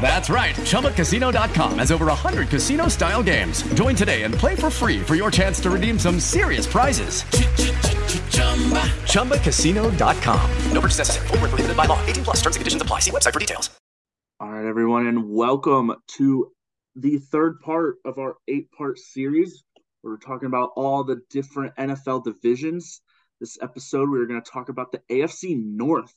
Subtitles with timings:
[0.00, 0.54] That's right.
[0.54, 3.62] ChumbaCasino.com has over 100 casino style games.
[3.74, 7.24] Join today and play for free for your chance to redeem some serious prizes.
[9.10, 10.50] ChumbaCasino.com.
[10.70, 11.26] No purchase necessary.
[11.28, 11.98] Void were prohibited by law.
[12.06, 12.36] 18 plus.
[12.36, 13.00] Terms and conditions apply.
[13.00, 13.70] See website for details.
[14.38, 16.52] All right, everyone, and welcome to
[16.94, 19.64] the third part of our eight part series.
[20.02, 23.00] We're talking about all the different NFL divisions.
[23.40, 26.14] This episode, we are going to talk about the AFC North.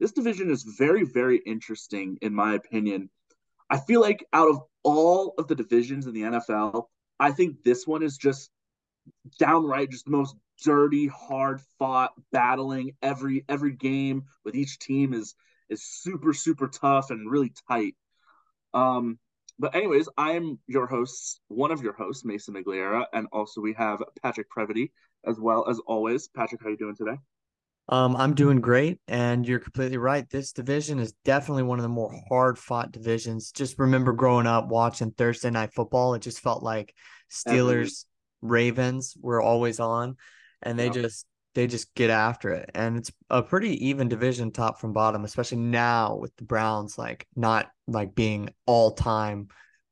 [0.00, 3.10] This division is very, very interesting, in my opinion.
[3.68, 6.84] I feel like out of all of the divisions in the NFL,
[7.20, 8.50] I think this one is just
[9.38, 10.34] downright just the most
[10.64, 15.34] dirty, hard fought, battling every every game with each team is
[15.68, 17.94] is super super tough and really tight.
[18.72, 19.18] Um,
[19.58, 24.02] but anyways, I'm your host, one of your hosts, Mason Migliera, and also we have
[24.22, 24.92] Patrick Previty
[25.26, 26.28] as well as always.
[26.28, 27.18] Patrick, how you doing today?
[27.88, 30.28] Um, I'm doing great, and you're completely right.
[30.30, 33.50] This division is definitely one of the more hard fought divisions.
[33.50, 36.94] Just remember growing up watching Thursday night football, it just felt like
[37.30, 38.04] Steelers,
[38.42, 40.16] Ravens were always on,
[40.62, 42.70] and they just they just get after it.
[42.74, 47.26] And it's a pretty even division top from bottom, especially now with the Browns like
[47.34, 49.48] not like being all time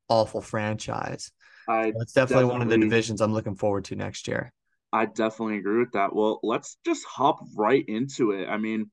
[0.07, 1.31] awful franchise.
[1.67, 4.53] I It's definitely, one of the divisions I'm looking forward to next year.
[4.91, 6.15] I definitely agree with that.
[6.15, 8.47] Well, let's just hop right into it.
[8.47, 8.89] I mean,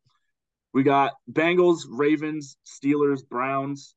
[0.74, 3.94] we got Bengals, Ravens, Steelers, Browns.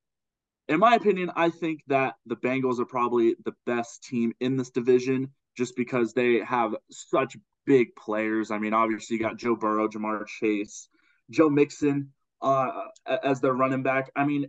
[0.69, 4.69] In my opinion, I think that the Bengals are probably the best team in this
[4.69, 8.49] division just because they have such big players.
[8.51, 10.87] I mean, obviously you got Joe Burrow, Ja'Marr Chase,
[11.29, 12.71] Joe Mixon uh,
[13.23, 14.09] as their running back.
[14.15, 14.45] I mean,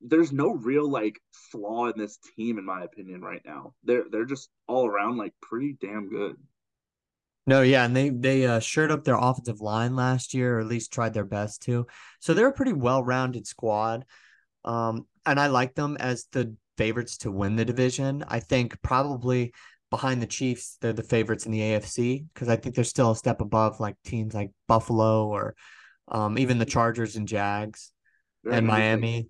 [0.00, 3.74] there's no real like flaw in this team in my opinion right now.
[3.84, 6.36] They're they're just all around like pretty damn good.
[7.46, 10.66] No, yeah, and they they uh, shored up their offensive line last year, or at
[10.66, 11.86] least tried their best to.
[12.20, 14.04] So they're a pretty well-rounded squad,
[14.64, 18.24] um, and I like them as the favorites to win the division.
[18.28, 19.52] I think probably
[19.90, 23.16] behind the Chiefs, they're the favorites in the AFC because I think they're still a
[23.16, 25.56] step above like teams like Buffalo or
[26.08, 27.92] um, even the Chargers and Jags
[28.44, 28.66] Very and.
[28.66, 29.28] Miami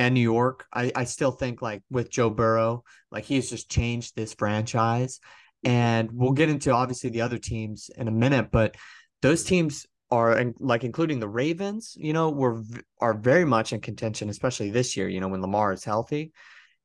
[0.00, 0.66] and New York.
[0.72, 5.20] I, I still think like with Joe Burrow, like he's just changed this franchise.
[5.62, 8.76] And we'll get into obviously the other teams in a minute, but
[9.20, 12.62] those teams are like including the Ravens, you know, were
[12.98, 16.32] are very much in contention, especially this year, you know, when Lamar is healthy.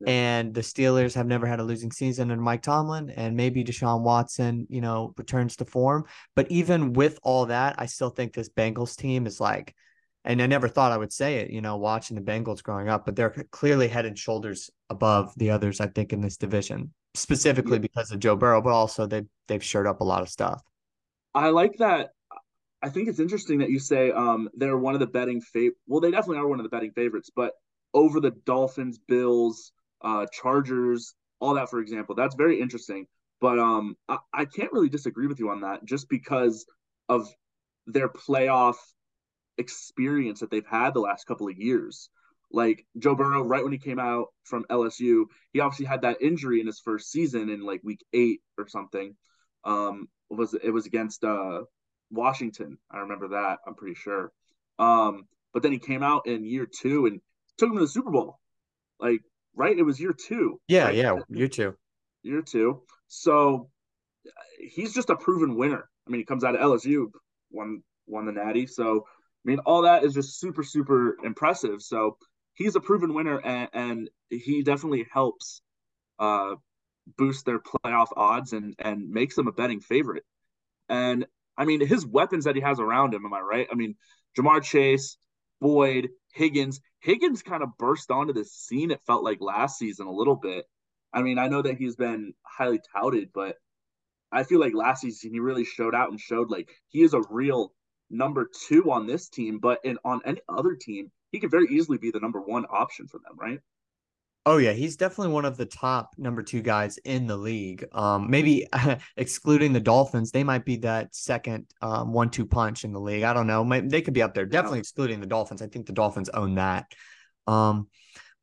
[0.01, 0.11] Yeah.
[0.11, 4.01] And the Steelers have never had a losing season under Mike Tomlin, and maybe Deshaun
[4.01, 6.03] Watson, you know, returns to form.
[6.35, 9.73] But even with all that, I still think this Bengals team is like
[10.25, 13.05] and I never thought I would say it, you know, watching the Bengals growing up,
[13.05, 17.79] but they're clearly head and shoulders above the others, I think, in this division, specifically
[17.79, 20.61] because of Joe Burrow, but also they've they've shored up a lot of stuff.
[21.33, 22.09] I like that.
[22.81, 25.69] I think it's interesting that you say um they're one of the betting fav.
[25.87, 27.53] Well, they definitely are one of the betting favorites, but
[27.93, 29.71] over the Dolphins, Bills,
[30.01, 33.07] uh, Chargers, all that, for example, that's very interesting.
[33.41, 36.65] But um, I, I can't really disagree with you on that, just because
[37.09, 37.27] of
[37.85, 38.75] their playoff
[39.57, 42.09] experience that they've had the last couple of years.
[42.51, 46.59] Like Joe Burrow, right when he came out from LSU, he obviously had that injury
[46.59, 49.15] in his first season in like week eight or something.
[49.63, 51.63] Um, it was it was against uh
[52.11, 52.77] Washington.
[52.91, 53.59] I remember that.
[53.65, 54.31] I'm pretty sure.
[54.77, 57.21] Um, but then he came out in year two and
[57.57, 58.39] took him to the Super Bowl.
[58.99, 59.21] Like,
[59.55, 59.77] right?
[59.77, 60.59] It was year two.
[60.67, 60.95] Yeah, right?
[60.95, 61.75] yeah, you too.
[62.23, 62.83] year two.
[63.07, 63.69] So
[64.59, 65.89] he's just a proven winner.
[66.07, 67.07] I mean, he comes out of LSU,
[67.51, 68.67] won won the Natty.
[68.67, 69.05] So
[69.45, 71.81] mean, all that is just super, super impressive.
[71.81, 72.17] So
[72.53, 75.61] he's a proven winner, and, and he definitely helps
[76.19, 76.55] uh,
[77.17, 80.23] boost their playoff odds and and makes them a betting favorite.
[80.89, 81.25] And
[81.57, 83.25] I mean, his weapons that he has around him.
[83.25, 83.67] Am I right?
[83.71, 83.95] I mean,
[84.37, 85.17] Ja'Marr Chase,
[85.61, 86.81] Boyd, Higgins.
[86.99, 88.91] Higgins kind of burst onto the scene.
[88.91, 90.65] It felt like last season a little bit.
[91.13, 93.55] I mean, I know that he's been highly touted, but
[94.31, 97.21] I feel like last season he really showed out and showed like he is a
[97.29, 97.73] real
[98.09, 101.97] number two on this team, but in on any other team, he could very easily
[101.97, 103.59] be the number one option for them, right?
[104.47, 107.83] Oh yeah, he's definitely one of the top number two guys in the league.
[107.93, 108.67] Um, maybe
[109.17, 113.23] excluding the Dolphins, they might be that second um, one-two punch in the league.
[113.23, 113.67] I don't know.
[113.83, 114.45] They could be up there.
[114.45, 114.81] Definitely yeah.
[114.81, 115.63] excluding the Dolphins.
[115.63, 116.85] I think the Dolphins own that.
[117.47, 117.87] Um,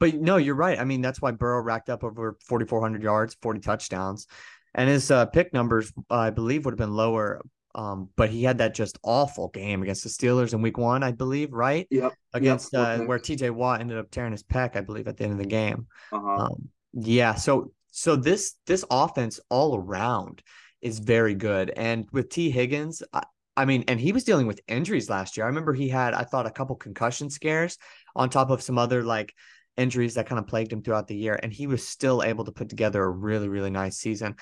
[0.01, 0.81] but no, you're right.
[0.81, 4.27] I mean, that's why Burrow racked up over 4,400 yards, 40 touchdowns,
[4.75, 7.41] and his uh, pick numbers, uh, I believe, would have been lower
[7.75, 11.13] um, but he had that just awful game against the Steelers in week one, I
[11.13, 11.87] believe, right?
[11.91, 12.15] Yep.
[12.35, 13.01] Against yep.
[13.01, 15.39] Uh, where TJ Watt ended up tearing his pec, I believe, at the end of
[15.39, 15.87] the game.
[16.13, 16.45] Uh-huh.
[16.45, 17.35] Um, yeah.
[17.35, 20.43] So so this this offense all around
[20.81, 21.71] is very good.
[21.71, 23.23] And with Tee Higgins, I,
[23.57, 25.45] I mean, and he was dealing with injuries last year.
[25.45, 27.79] I remember he had, I thought, a couple concussion scares
[28.17, 29.35] on top of some other like
[29.77, 31.39] injuries that kind of plagued him throughout the year.
[31.43, 34.37] And he was still able to put together a really, really nice season.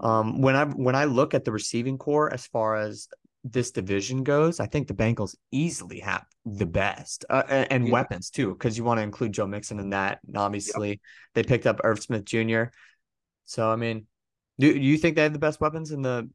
[0.00, 3.08] Um, when I when I look at the receiving corps as far as
[3.42, 7.92] this division goes, I think the Bengals easily have the best uh, and, yeah.
[7.92, 10.20] weapons too, because you want to include Joe Mixon in that.
[10.26, 10.98] And obviously, yep.
[11.34, 12.64] they picked up Irv Smith Jr.
[13.46, 14.06] So I mean,
[14.58, 16.28] do, do you think they have the best weapons in the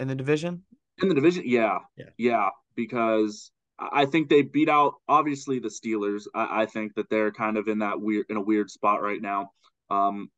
[0.00, 0.62] in the division?
[1.02, 6.26] In the division, yeah, yeah, yeah because I think they beat out obviously the Steelers.
[6.34, 9.20] I, I, think that they're kind of in that weird in a weird spot right
[9.20, 9.50] now.
[9.90, 10.30] Um,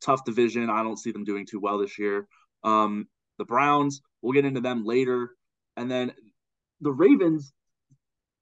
[0.00, 0.70] tough division.
[0.70, 2.26] I don't see them doing too well this year.
[2.64, 3.06] Um,
[3.38, 5.30] the Browns, we'll get into them later.
[5.76, 6.12] And then
[6.80, 7.52] the Ravens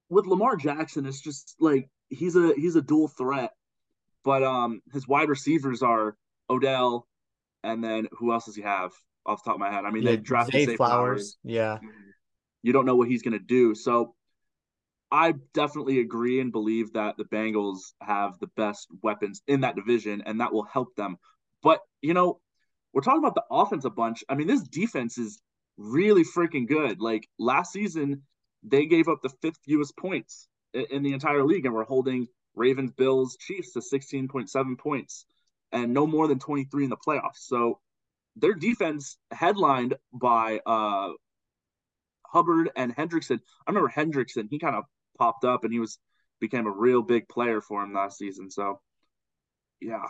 [0.09, 3.51] with Lamar Jackson, it's just like he's a he's a dual threat.
[4.25, 6.17] But um his wide receivers are
[6.49, 7.07] Odell,
[7.63, 8.93] and then who else does he have
[9.27, 9.85] off the top of my head?
[9.85, 10.79] I mean, yeah, they drafted Zay, Flowers.
[10.83, 11.39] Flowers.
[11.43, 11.79] Yeah.
[12.63, 13.75] You don't know what he's gonna do.
[13.75, 14.15] So
[15.11, 20.23] I definitely agree and believe that the Bengals have the best weapons in that division,
[20.27, 21.17] and that will help them.
[21.65, 22.41] But, you know,
[22.93, 24.23] we're talking about the offense a bunch.
[24.29, 25.41] I mean, this defense is
[25.77, 27.01] really freaking good.
[27.01, 28.23] Like last season,
[28.63, 32.93] they gave up the fifth fewest points in the entire league, and we're holding Ravens,
[32.93, 35.25] Bills, Chiefs to 16.7 points
[35.73, 37.39] and no more than 23 in the playoffs.
[37.39, 37.81] So
[38.37, 41.11] their defense headlined by uh,
[42.27, 43.41] Hubbard and Hendrickson.
[43.67, 44.85] I remember Hendrickson, he kind of
[45.19, 45.99] popped up and he was
[46.41, 48.51] became a real big player for him last season.
[48.51, 48.81] So
[49.81, 50.05] yeah,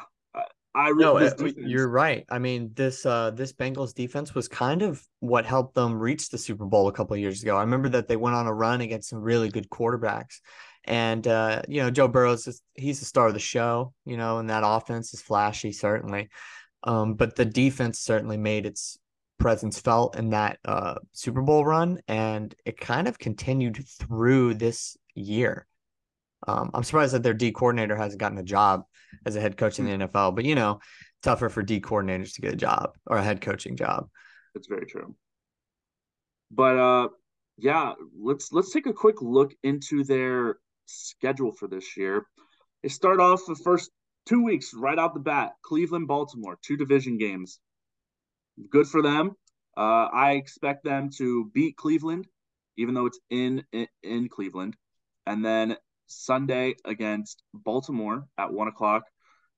[0.75, 2.25] I no, uh, you're right.
[2.29, 6.39] I mean, this uh this Bengals defense was kind of what helped them reach the
[6.39, 7.57] Super Bowl a couple of years ago.
[7.57, 10.41] I remember that they went on a run against some really good quarterbacks.
[10.85, 14.39] And uh, you know, Joe Burrow's just, he's the star of the show, you know,
[14.39, 16.29] and that offense is flashy, certainly.
[16.83, 18.99] Um, but the defense certainly made its
[19.39, 24.97] presence felt in that uh Super Bowl run, and it kind of continued through this
[25.15, 25.67] year.
[26.47, 28.85] Um, I'm surprised that their D coordinator hasn't gotten a job
[29.25, 30.03] as a head coach in the hmm.
[30.03, 30.81] NFL, but you know,
[31.23, 34.09] tougher for D coordinators to get a job or a head coaching job.
[34.55, 35.15] That's very true.
[36.51, 37.09] But uh
[37.57, 42.27] yeah, let's let's take a quick look into their schedule for this year.
[42.83, 43.91] They start off the first
[44.27, 45.53] two weeks right out the bat.
[45.63, 47.59] Cleveland, Baltimore, two division games.
[48.71, 49.33] Good for them.
[49.77, 52.27] Uh, I expect them to beat Cleveland,
[52.77, 54.77] even though it's in, in in Cleveland,
[55.27, 59.05] and then Sunday against Baltimore at one o'clock.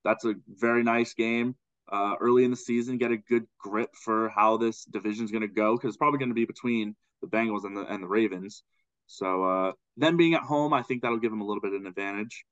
[0.04, 1.56] That's a very nice game.
[1.90, 5.42] Uh, early in the season, get a good grip for how this division is going
[5.42, 8.08] to go because it's probably going to be between the Bengals and the and the
[8.08, 8.62] Ravens.
[9.06, 11.80] So uh, them being at home, I think that'll give them a little bit of
[11.80, 12.44] an advantage.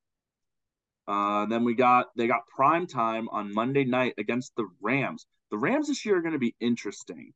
[1.06, 5.26] Uh, then we got they got prime time on Monday night against the Rams.
[5.50, 7.32] The Rams this year are going to be interesting.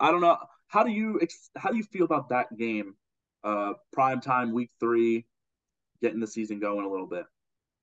[0.00, 1.20] I don't know how do you
[1.56, 2.94] how do you feel about that game
[3.48, 5.26] uh, prime time week three,
[6.02, 7.24] getting the season going a little bit.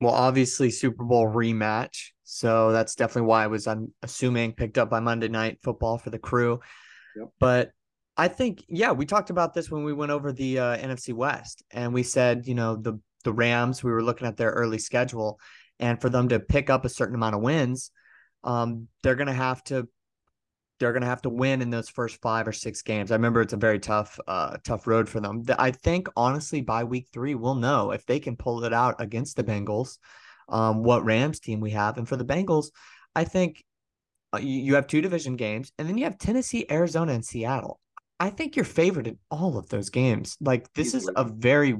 [0.01, 4.89] Well, obviously Super Bowl rematch, so that's definitely why I was I'm assuming picked up
[4.89, 6.59] by Monday Night Football for the crew.
[7.15, 7.29] Yep.
[7.39, 7.71] But
[8.17, 11.63] I think yeah, we talked about this when we went over the uh, NFC West,
[11.71, 13.83] and we said you know the the Rams.
[13.83, 15.39] We were looking at their early schedule,
[15.79, 17.91] and for them to pick up a certain amount of wins,
[18.43, 19.87] um, they're going to have to
[20.79, 23.11] they're going to have to win in those first five or six games.
[23.11, 25.43] I remember it's a very tough, uh, tough road for them.
[25.57, 29.37] I think honestly, by week three, we'll know if they can pull it out against
[29.37, 29.97] the Bengals,
[30.49, 31.97] um, what Rams team we have.
[31.97, 32.67] And for the Bengals,
[33.15, 33.63] I think
[34.33, 37.79] uh, you, you have two division games, and then you have Tennessee, Arizona, and Seattle.
[38.19, 40.37] I think you're favored in all of those games.
[40.41, 41.75] Like this is a very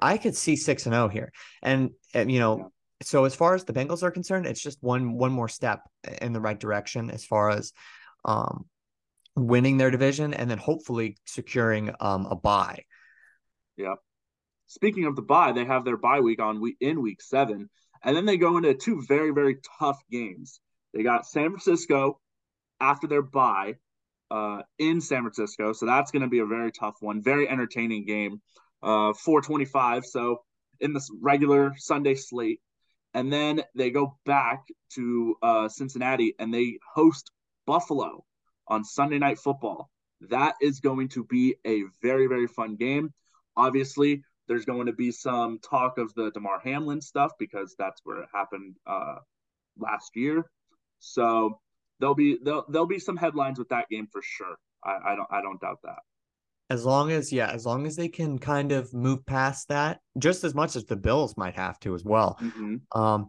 [0.00, 1.32] I could see 6 and 0 here.
[1.62, 2.64] And, and you know, Yeah.
[3.02, 5.80] so as far as the Bengals are concerned, it's just one one more step
[6.22, 7.72] in the right direction as far as
[8.24, 8.66] um
[9.36, 12.84] winning their division and then hopefully securing um a bye.
[13.76, 13.94] Yeah.
[14.66, 17.68] Speaking of the bye, they have their bye week on week in week seven,
[18.04, 20.60] and then they go into two very very tough games.
[20.94, 22.20] They got San Francisco
[22.80, 23.74] after their bye
[24.30, 28.06] uh, in San Francisco, so that's going to be a very tough one, very entertaining
[28.06, 28.40] game.
[28.82, 30.42] Uh, 425, so
[30.80, 32.60] in this regular Sunday slate,
[33.12, 37.30] and then they go back to uh, Cincinnati and they host
[37.70, 38.24] Buffalo
[38.66, 39.90] on Sunday Night Football.
[40.22, 43.14] That is going to be a very very fun game.
[43.56, 48.22] Obviously, there's going to be some talk of the Damar Hamlin stuff because that's where
[48.22, 49.18] it happened uh,
[49.78, 50.50] last year.
[50.98, 51.60] So
[52.00, 54.56] there'll be there'll, there'll be some headlines with that game for sure.
[54.84, 56.00] I, I don't I don't doubt that.
[56.70, 60.42] As long as yeah, as long as they can kind of move past that just
[60.42, 62.36] as much as the Bills might have to as well.
[62.42, 63.00] Mm-hmm.
[63.00, 63.28] Um,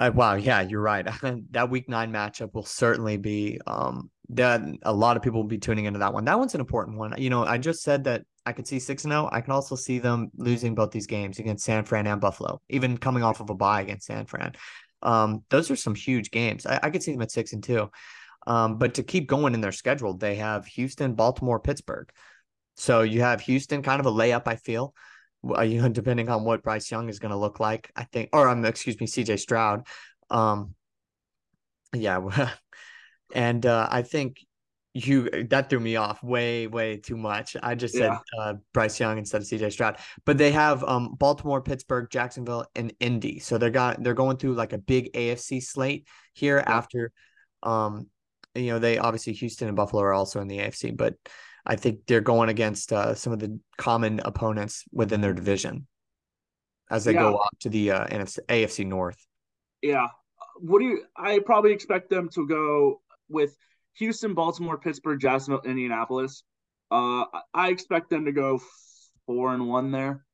[0.00, 1.06] I, wow, yeah, you're right.
[1.50, 5.58] that week nine matchup will certainly be um that a lot of people will be
[5.58, 6.24] tuning into that one.
[6.24, 7.14] That one's an important one.
[7.18, 9.28] You know, I just said that I could see six and zero.
[9.30, 12.96] I can also see them losing both these games against San Fran and Buffalo, even
[12.96, 14.52] coming off of a bye against San Fran.
[15.02, 16.64] Um, those are some huge games.
[16.64, 17.90] I, I could see them at six and two.
[18.46, 22.10] Um, but to keep going in their schedule, they have Houston, Baltimore, Pittsburgh.
[22.76, 24.42] So you have Houston, kind of a layup.
[24.46, 24.94] I feel, uh,
[25.42, 27.90] you know, depending on what Bryce Young is going to look like.
[27.96, 29.36] I think, or um, excuse me, C.J.
[29.38, 29.86] Stroud.
[30.30, 30.74] Um,
[31.94, 32.50] yeah,
[33.34, 34.38] and uh, I think
[34.92, 37.56] you that threw me off way, way too much.
[37.62, 38.18] I just said Yeah.
[38.38, 39.70] uh, Bryce Young instead of C.J.
[39.70, 43.38] Stroud, but they have um Baltimore, Pittsburgh, Jacksonville, and Indy.
[43.38, 47.12] So they're got they're going through like a big AFC slate here after,
[47.62, 48.08] um,
[48.54, 51.14] you know, they obviously Houston and Buffalo are also in the AFC, but
[51.66, 55.86] I think they're going against uh, some of the common opponents within their division
[56.90, 57.36] as they go Yeah.
[57.36, 59.18] up to the uh, NFC, AFC North.
[59.82, 60.08] Yeah.
[60.58, 61.04] What do you?
[61.16, 63.56] I probably expect them to go with
[63.94, 66.42] Houston, Baltimore, Pittsburgh, Jacksonville, Indianapolis.
[66.90, 68.60] Uh, I- I expect them to go
[69.26, 70.24] four and one there,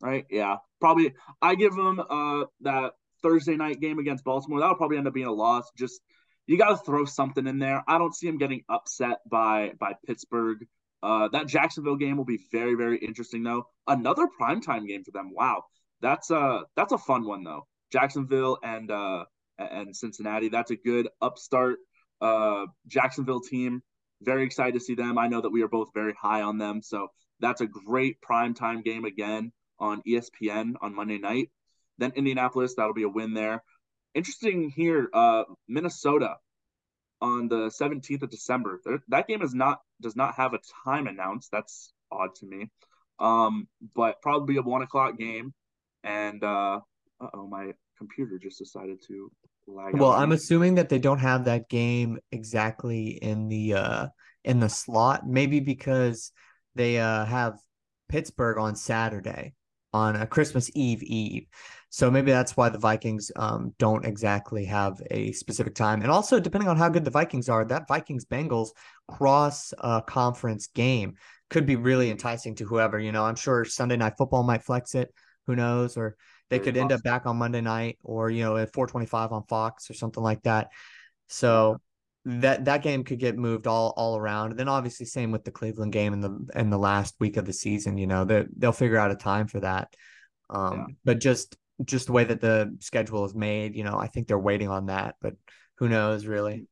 [0.00, 0.24] right?
[0.30, 1.14] Yeah, probably.
[1.42, 4.60] I give them uh that Thursday night game against Baltimore.
[4.60, 5.70] That'll probably end up being a loss.
[5.76, 6.00] Just
[6.46, 7.82] you got to throw something in there.
[7.88, 10.66] I don't see them getting upset by by Pittsburgh.
[11.02, 13.66] Uh, that Jacksonville game will be very very interesting though.
[13.86, 15.32] Another primetime game for them.
[15.34, 15.64] Wow,
[16.00, 17.66] that's uh that's a fun one though.
[17.92, 19.24] Jacksonville and uh
[19.58, 20.48] and Cincinnati.
[20.48, 21.78] That's a good upstart
[22.20, 23.82] uh Jacksonville team.
[24.22, 25.18] Very excited to see them.
[25.18, 27.08] I know that we are both very high on them, so
[27.40, 31.50] that's a great primetime game again on ESPN on Monday night.
[31.98, 33.62] Then Indianapolis, that'll be a win there.
[34.16, 36.36] Interesting here, uh Minnesota
[37.20, 38.80] on the 17th of December.
[39.08, 41.50] That game is not does not have a time announced.
[41.52, 42.70] That's odd to me.
[43.18, 45.52] Um, but probably a one o'clock game.
[46.02, 46.80] And uh
[47.20, 49.30] oh, my computer just decided to
[49.66, 49.98] lag.
[49.98, 54.06] Well, on I'm assuming that they don't have that game exactly in the uh
[54.44, 56.32] in the slot, maybe because
[56.74, 57.58] they uh have
[58.08, 59.54] Pittsburgh on Saturday
[59.92, 61.46] on a Christmas Eve Eve.
[61.96, 66.02] So maybe that's why the Vikings um don't exactly have a specific time.
[66.02, 68.68] And also depending on how good the Vikings are, that Vikings Bengals
[69.08, 71.14] cross uh conference game
[71.48, 73.24] could be really enticing to whoever, you know.
[73.24, 75.08] I'm sure Sunday night football might flex it,
[75.46, 76.18] who knows, or
[76.50, 79.88] they could end up back on Monday night or you know at 425 on Fox
[79.88, 80.68] or something like that.
[81.28, 81.80] So
[82.26, 84.50] that that game could get moved all all around.
[84.50, 87.46] And then obviously same with the Cleveland game in the in the last week of
[87.46, 89.94] the season, you know, they they'll figure out a time for that.
[90.50, 90.94] Um Yeah.
[91.02, 94.38] but just just the way that the schedule is made, you know, I think they're
[94.38, 95.34] waiting on that, but
[95.76, 96.66] who knows really.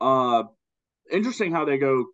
[0.00, 0.44] Uh,
[1.10, 2.06] interesting how they go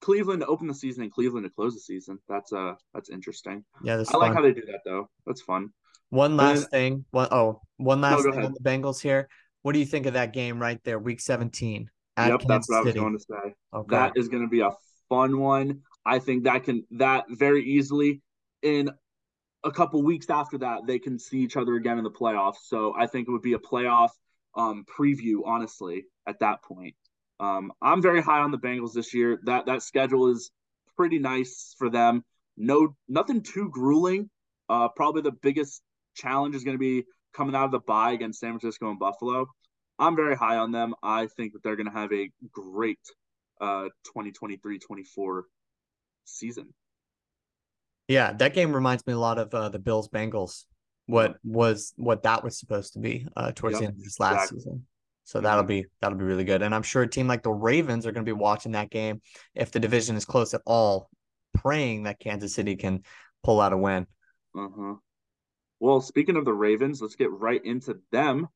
[0.00, 2.18] Cleveland to open the season and Cleveland to close the season.
[2.28, 3.64] That's uh that's interesting.
[3.82, 5.08] Yeah, that's I like how they do that though.
[5.26, 5.70] That's fun.
[6.10, 7.04] One last thing.
[7.10, 9.28] One oh, one last go thing on the Bengals here.
[9.62, 12.68] What do you think of that game right there, week 17 at yep, Kansas that's
[12.68, 13.54] what I was going to say.
[13.74, 13.96] Okay.
[13.96, 14.70] That is going to be a
[15.08, 15.80] fun one.
[16.04, 18.22] I think that can that very easily
[18.62, 18.90] in
[19.64, 22.58] a couple weeks after that they can see each other again in the playoffs.
[22.64, 24.10] So I think it would be a playoff
[24.54, 26.94] um, preview, honestly, at that point.
[27.38, 29.38] Um, I'm very high on the Bengals this year.
[29.44, 30.50] That that schedule is
[30.96, 32.24] pretty nice for them.
[32.56, 34.28] No, nothing too grueling.
[34.68, 35.82] Uh, probably the biggest
[36.14, 39.46] challenge is going to be coming out of the bye against San Francisco and Buffalo.
[39.98, 40.94] I'm very high on them.
[41.02, 42.98] I think that they're going to have a great
[43.60, 45.42] uh 2023-24
[46.24, 46.74] season.
[48.10, 50.64] Yeah, that game reminds me a lot of uh, the Bills Bengals.
[51.06, 54.34] What was what that was supposed to be uh, towards the end of this last
[54.34, 54.58] exactly.
[54.58, 54.86] season.
[55.22, 56.60] So that'll be that'll be really good.
[56.60, 59.22] And I'm sure a team like the Ravens are going to be watching that game
[59.54, 61.08] if the division is close at all,
[61.54, 63.04] praying that Kansas City can
[63.44, 64.08] pull out a win.
[64.58, 64.94] Uh-huh.
[65.78, 68.48] Well, speaking of the Ravens, let's get right into them.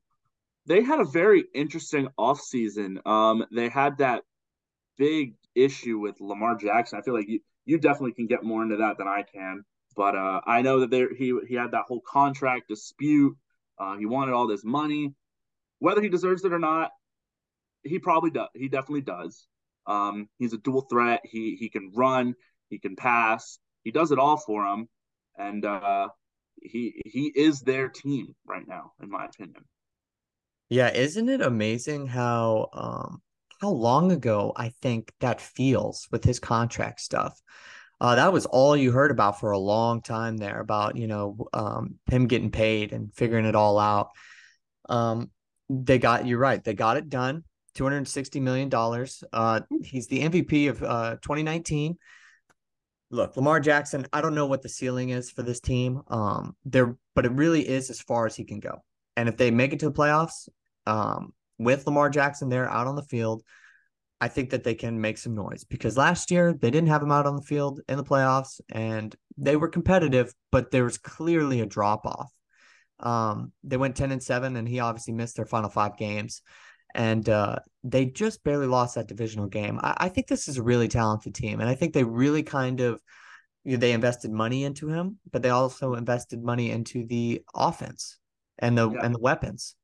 [0.66, 3.06] They had a very interesting offseason.
[3.06, 4.24] Um, they had that
[4.98, 6.98] big issue with Lamar Jackson.
[6.98, 9.64] I feel like you, you definitely can get more into that than I can.
[9.96, 13.36] But uh, I know that there he he had that whole contract dispute.
[13.78, 15.14] Uh, he wanted all this money.
[15.78, 16.90] Whether he deserves it or not,
[17.82, 18.48] he probably does.
[18.54, 19.46] He definitely does.
[19.86, 21.20] Um, he's a dual threat.
[21.24, 22.34] He he can run.
[22.70, 23.58] He can pass.
[23.84, 24.88] He does it all for him,
[25.38, 26.08] and uh,
[26.60, 29.64] he he is their team right now, in my opinion.
[30.70, 33.22] Yeah, isn't it amazing how um
[33.60, 37.40] how long ago I think that feels with his contract stuff.
[38.00, 41.48] Uh, that was all you heard about for a long time there about you know
[41.52, 44.10] um, him getting paid and figuring it all out.
[44.88, 45.30] Um,
[45.70, 46.62] they got you're right.
[46.62, 47.44] They got it done.
[47.74, 49.24] Two hundred sixty million dollars.
[49.32, 51.96] Uh, he's the MVP of uh, 2019.
[53.10, 54.06] Look, Lamar Jackson.
[54.12, 56.02] I don't know what the ceiling is for this team.
[56.08, 58.82] Um, there, but it really is as far as he can go.
[59.16, 60.48] And if they make it to the playoffs,
[60.86, 63.42] um, with Lamar Jackson there out on the field,
[64.20, 67.12] I think that they can make some noise because last year they didn't have him
[67.12, 71.60] out on the field in the playoffs and they were competitive, but there was clearly
[71.60, 72.32] a drop off.
[73.00, 76.42] Um, they went 10 and 7, and he obviously missed their final five games.
[76.94, 79.80] And uh, they just barely lost that divisional game.
[79.82, 81.60] I, I think this is a really talented team.
[81.60, 83.00] And I think they really kind of
[83.64, 88.18] you know, they invested money into him, but they also invested money into the offense
[88.58, 89.00] and the yeah.
[89.02, 89.74] and the weapons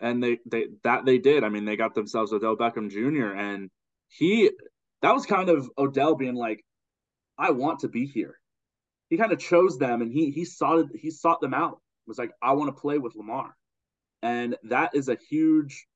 [0.00, 1.44] and they they that they did.
[1.44, 3.34] I mean, they got themselves Odell Beckham Jr.
[3.34, 3.70] and
[4.08, 4.50] he
[5.02, 6.64] that was kind of Odell being like,
[7.38, 8.38] I want to be here.
[9.08, 11.80] He kind of chose them and he he sought he sought them out.
[12.06, 13.54] It was like, I want to play with Lamar.
[14.22, 15.86] And that is a huge,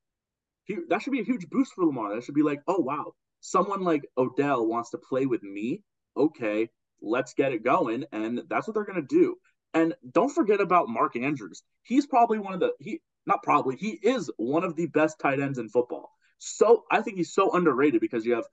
[0.64, 2.14] huge that should be a huge boost for Lamar.
[2.14, 5.82] That should be like, oh wow, someone like Odell wants to play with me.
[6.16, 6.70] Okay,
[7.02, 8.04] let's get it going.
[8.12, 9.36] And that's what they're gonna do.
[9.74, 11.62] And don't forget about Mark Andrews.
[11.82, 15.40] He's probably one of the he not probably, he is one of the best tight
[15.40, 16.10] ends in football.
[16.38, 18.44] So I think he's so underrated because you have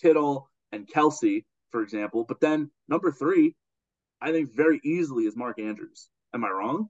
[0.00, 2.24] Kittle and Kelsey, for example.
[2.26, 3.54] But then number three,
[4.20, 6.08] I think very easily is Mark Andrews.
[6.32, 6.88] Am I wrong?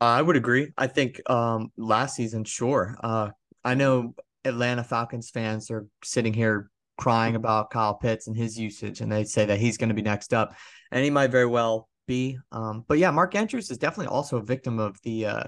[0.00, 0.72] I would agree.
[0.78, 2.96] I think um, last season, sure.
[3.02, 3.30] Uh,
[3.64, 9.00] I know Atlanta Falcons fans are sitting here crying about Kyle Pitts and his usage,
[9.00, 10.54] and they say that he's going to be next up,
[10.92, 12.38] and he might very well be.
[12.52, 15.44] Um, but yeah, Mark Andrews is definitely also a victim of the uh,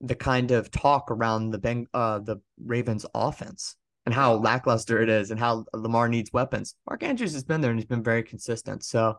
[0.00, 5.08] the kind of talk around the Beng- uh the Ravens offense and how lackluster it
[5.08, 6.74] is and how Lamar needs weapons.
[6.88, 8.84] Mark Andrews has been there and he's been very consistent.
[8.84, 9.18] So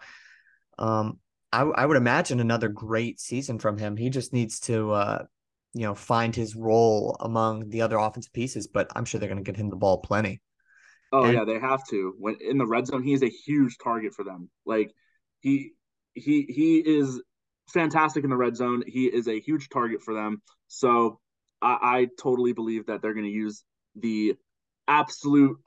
[0.77, 1.19] um
[1.51, 3.97] I, I would imagine another great season from him.
[3.97, 5.25] He just needs to uh
[5.73, 9.43] you know find his role among the other offensive pieces, but I'm sure they're going
[9.43, 10.41] to get him the ball plenty.
[11.11, 12.13] Oh and, yeah, they have to.
[12.17, 14.49] When in the red zone, he is a huge target for them.
[14.65, 14.91] Like
[15.39, 15.73] he
[16.13, 17.21] he he is
[17.69, 18.83] fantastic in the red zone.
[18.85, 20.41] He is a huge target for them.
[20.67, 21.19] So
[21.61, 23.63] I, I totally believe that they're going to use
[23.95, 24.35] the
[24.87, 25.57] absolute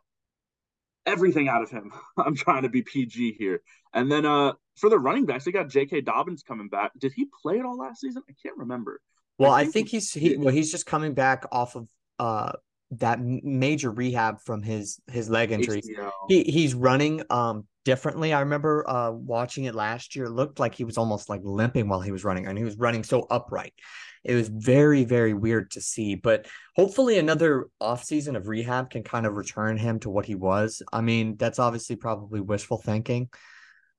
[1.07, 1.93] everything out of him.
[2.17, 3.63] I'm trying to be PG here.
[3.93, 6.03] And then uh for the running backs, they got J.K.
[6.03, 6.93] Dobbins coming back.
[6.99, 8.23] Did he play at all last season?
[8.29, 9.01] I can't remember.
[9.39, 12.53] Well, I think, I think he's he well he's just coming back off of uh
[12.93, 15.83] that major rehab from his his leg injury.
[16.29, 18.33] He he's running um differently.
[18.33, 20.27] I remember uh watching it last year.
[20.27, 22.77] It looked like he was almost like limping while he was running, and he was
[22.77, 23.75] running so upright.
[24.23, 26.15] It was very, very weird to see.
[26.15, 30.83] But hopefully another offseason of rehab can kind of return him to what he was.
[30.93, 33.31] I mean, that's obviously probably wishful thinking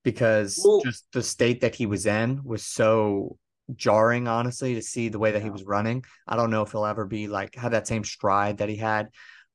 [0.03, 3.37] because well, just the state that he was in was so
[3.75, 6.03] jarring, honestly, to see the way that he was running.
[6.27, 9.09] I don't know if he'll ever be like have that same stride that he had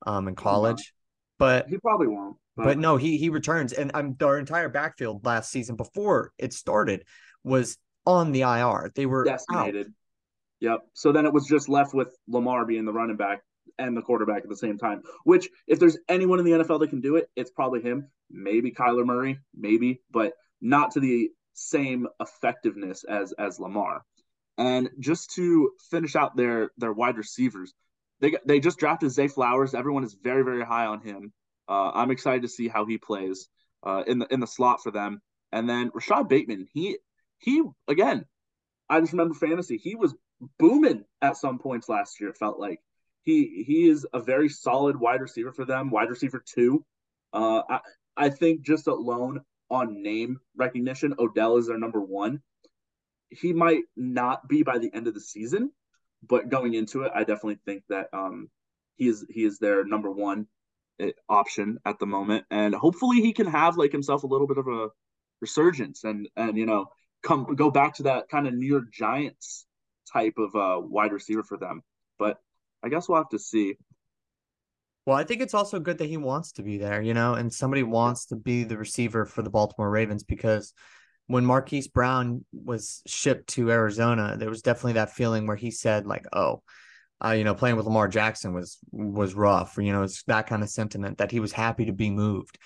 [0.06, 0.92] um in college.
[1.38, 2.36] But he probably won't.
[2.56, 6.52] But, but no, he he returns, and I'm our entire backfield last season before it
[6.52, 7.04] started
[7.44, 8.92] was on the IR.
[8.94, 9.88] They were decimated.
[9.88, 9.92] Out.
[10.60, 10.80] Yep.
[10.94, 13.42] So then it was just left with Lamar being the running back
[13.78, 15.02] and the quarterback at the same time.
[15.24, 18.08] Which, if there's anyone in the NFL that can do it, it's probably him.
[18.30, 24.02] Maybe Kyler Murray, maybe, but not to the same effectiveness as as Lamar.
[24.58, 27.74] And just to finish out their their wide receivers,
[28.20, 29.74] they they just drafted Zay Flowers.
[29.74, 31.32] Everyone is very very high on him.
[31.68, 33.48] Uh, I'm excited to see how he plays
[33.82, 35.20] uh, in the in the slot for them.
[35.52, 36.98] And then Rashod Bateman, he
[37.38, 38.24] he again,
[38.88, 39.76] I just remember fantasy.
[39.76, 40.14] He was
[40.58, 42.30] booming at some points last year.
[42.30, 42.80] It felt like
[43.22, 46.84] he he is a very solid wide receiver for them, wide receiver two.
[47.32, 47.80] Uh, I
[48.16, 52.40] I think just alone on name recognition, Odell is their number one.
[53.30, 55.72] He might not be by the end of the season,
[56.22, 58.48] but going into it, I definitely think that um,
[58.96, 60.46] he is he is their number one
[61.28, 64.66] option at the moment, and hopefully he can have like himself a little bit of
[64.66, 64.88] a
[65.40, 66.86] resurgence and and you know
[67.22, 69.66] come go back to that kind of New York Giants
[70.12, 71.82] type of uh, wide receiver for them.
[72.18, 72.38] But
[72.82, 73.76] I guess we'll have to see.
[75.04, 77.52] Well, I think it's also good that he wants to be there, you know, and
[77.52, 80.72] somebody wants to be the receiver for the Baltimore Ravens because
[81.28, 86.06] when Marquise Brown was shipped to Arizona, there was definitely that feeling where he said,
[86.06, 86.62] like, oh,
[87.24, 89.76] uh, you know, playing with Lamar Jackson was was rough.
[89.78, 92.58] You know, it's that kind of sentiment that he was happy to be moved,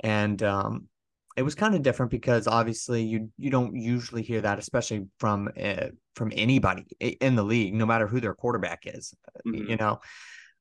[0.00, 0.88] and um,
[1.36, 5.50] it was kind of different because obviously you you don't usually hear that, especially from
[5.60, 9.14] uh, from anybody in the league, no matter who their quarterback is.
[9.46, 9.70] Mm-hmm.
[9.70, 10.00] You know,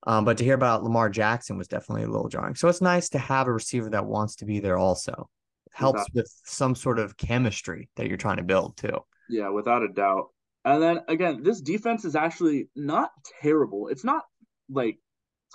[0.06, 2.56] um, but to hear about Lamar Jackson was definitely a little jarring.
[2.56, 4.78] So it's nice to have a receiver that wants to be there.
[4.78, 5.30] Also,
[5.72, 9.00] helps with some sort of chemistry that you're trying to build too.
[9.30, 10.28] Yeah, without a doubt.
[10.64, 13.88] And then again, this defense is actually not terrible.
[13.88, 14.24] It's not
[14.70, 15.00] like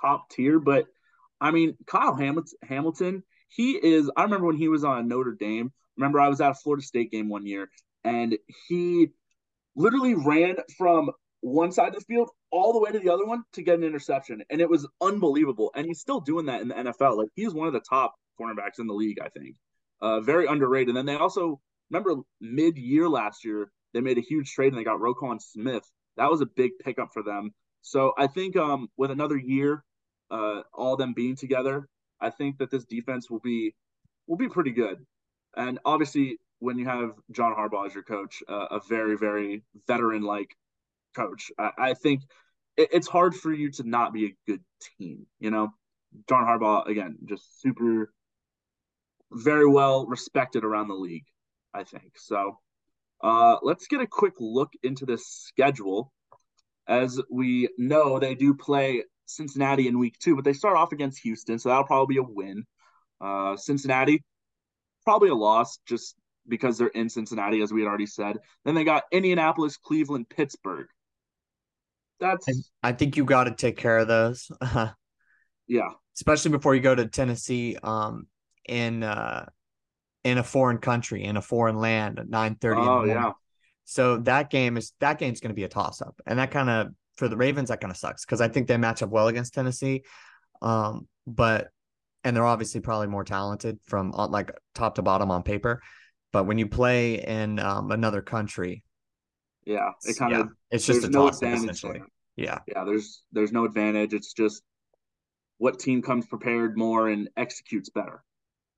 [0.01, 0.87] top tier, but
[1.41, 4.11] I mean, Kyle Hamilton, he is.
[4.17, 5.73] I remember when he was on Notre Dame.
[5.97, 7.71] Remember, I was at a Florida State game one year,
[8.05, 8.37] and
[8.69, 9.09] he
[9.75, 13.45] literally ran from one side of the field all the way to the other one
[13.53, 15.71] to get an interception, and it was unbelievable.
[15.75, 17.17] And he's still doing that in the NFL.
[17.17, 19.57] Like he's one of the top cornerbacks in the league, I think.
[20.01, 20.89] Uh, very underrated.
[20.89, 24.85] And then they also remember mid-year last year they made a huge trade and they
[24.85, 25.91] got Roquan Smith.
[26.19, 27.53] That was a big pickup for them.
[27.81, 29.83] So I think um, with another year,
[30.31, 31.89] uh, all them being together,
[32.21, 33.75] I think that this defense will be
[34.27, 34.99] will be pretty good.
[35.57, 40.23] And obviously, when you have John Harbaugh as your coach, uh, a very very veteran
[40.23, 40.55] like
[41.15, 42.23] coach, I, I think
[42.77, 44.63] it, it's hard for you to not be a good
[44.99, 45.27] team.
[45.39, 45.71] You know,
[46.29, 48.13] John Harbaugh again, just super,
[49.33, 51.27] very well respected around the league.
[51.73, 52.59] I think so.
[53.27, 56.13] Uh, let's get a quick look into this schedule.
[56.87, 61.19] As we know, they do play Cincinnati in week two, but they start off against
[61.25, 62.63] Houston, so that'll probably be a win.
[63.21, 64.23] Uh, Cincinnati,
[65.05, 66.15] probably a loss just
[66.47, 68.37] because they're in Cincinnati, as we had already said.
[68.65, 70.87] Then they got Indianapolis, Cleveland, Pittsburgh.
[72.21, 72.49] That's.
[72.49, 74.49] I, I think you got to take care of those.
[75.67, 77.77] yeah, especially before you go to Tennessee.
[77.83, 78.29] Um,
[78.69, 79.47] in uh,
[80.27, 82.81] in a foreign country, in a foreign land at 9 30.
[82.81, 83.33] Oh, yeah.
[83.85, 86.21] So that game is that game's going to be a toss up.
[86.27, 88.77] And that kind of, for the Ravens, that kind of sucks because I think they
[88.77, 90.03] match up well against Tennessee.
[90.61, 91.69] Um, but,
[92.25, 95.81] and they're obviously probably more talented from uh, like top to bottom on paper.
[96.33, 98.83] But when you play in um, another country,
[99.65, 102.03] yeah, it kind of, yeah, it's just a no toss up essentially.
[102.35, 102.59] Yeah.
[102.67, 102.83] Yeah.
[102.85, 104.13] There's, there's no advantage.
[104.13, 104.65] It's just
[105.59, 108.25] what team comes prepared more and executes better.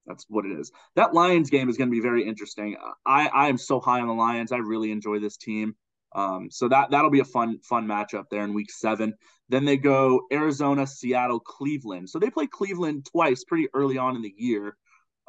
[0.09, 0.73] That's what it is.
[0.97, 2.77] That Lions game is going to be very interesting.
[3.07, 4.51] I I am so high on the Lions.
[4.51, 5.77] I really enjoy this team.
[6.15, 9.15] Um, so that that'll be a fun fun matchup there in Week Seven.
[9.51, 12.09] Then they go Arizona, Seattle, Cleveland.
[12.09, 14.77] So they play Cleveland twice, pretty early on in the year.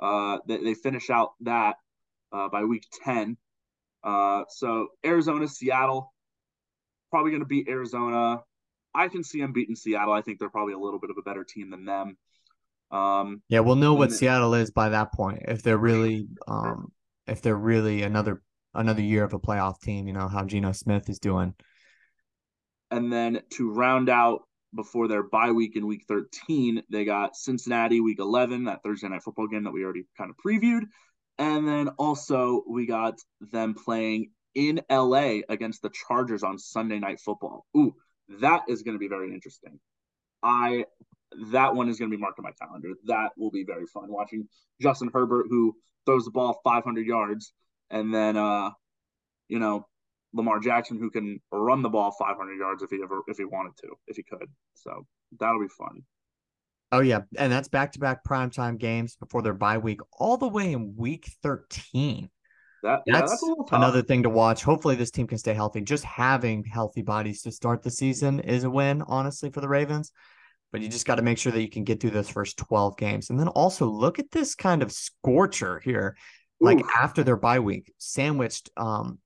[0.01, 1.75] Uh, they, they finish out that
[2.31, 3.37] uh, by Week Ten.
[4.01, 6.13] Uh, so Arizona, Seattle,
[7.11, 8.41] probably going to beat Arizona.
[8.95, 10.13] I can see them beating Seattle.
[10.13, 12.17] I think they're probably a little bit of a better team than them.
[12.91, 15.43] Um, yeah, we'll know what Seattle is by that point.
[15.47, 16.91] If they're really, um,
[17.27, 18.41] if they're really another
[18.73, 21.53] another year of a playoff team, you know how Geno Smith is doing.
[22.91, 24.41] And then to round out
[24.75, 29.23] before their bye week in week 13, they got Cincinnati week 11, that Thursday night
[29.23, 30.83] football game that we already kind of previewed.
[31.37, 37.19] And then also we got them playing in LA against the Chargers on Sunday night
[37.19, 37.65] football.
[37.77, 37.95] Ooh,
[38.41, 39.79] that is going to be very interesting.
[40.43, 40.85] I
[41.51, 42.89] that one is going to be marked on my calendar.
[43.05, 44.47] That will be very fun watching
[44.81, 47.53] Justin Herbert, who throws the ball 500 yards,
[47.89, 48.71] and then, uh,
[49.47, 49.87] you know,
[50.33, 53.75] Lamar Jackson, who can run the ball 500 yards if he ever if he wanted
[53.77, 54.47] to, if he could.
[54.75, 55.05] So
[55.39, 56.03] that'll be fun.
[56.91, 60.47] Oh yeah, and that's back to back primetime games before their bye week, all the
[60.47, 62.29] way in week 13.
[62.81, 64.63] That, that's, yeah, that's another thing to watch.
[64.63, 65.81] Hopefully, this team can stay healthy.
[65.81, 70.11] Just having healthy bodies to start the season is a win, honestly, for the Ravens
[70.71, 72.97] but you just got to make sure that you can get through those first 12
[72.97, 73.29] games.
[73.29, 76.15] And then also look at this kind of scorcher here,
[76.59, 79.19] like after their bye week, sandwiched, um,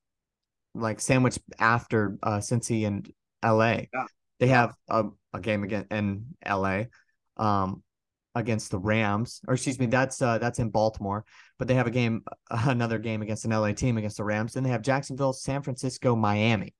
[0.73, 3.12] like sandwiched after uh, Cincy and
[3.43, 3.86] LA.
[3.93, 4.06] Yeah.
[4.39, 6.84] They have a, a game again in LA,
[7.38, 7.84] um,
[8.36, 11.23] against the Rams, or excuse me, that's uh, that's in Baltimore.
[11.60, 14.53] But they have a game, another game against an LA team against the Rams.
[14.53, 16.73] Then they have Jacksonville, San Francisco, Miami.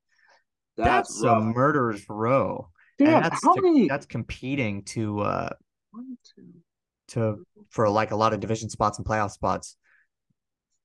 [0.78, 2.70] That's, that's a murderer's row.
[3.00, 3.88] Damn, that's how to, many?
[3.88, 5.50] That's competing to uh
[5.92, 6.54] One, two,
[7.10, 9.76] to for like a lot of division spots and playoff spots.